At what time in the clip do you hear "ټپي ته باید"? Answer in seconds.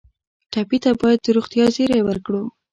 0.51-1.19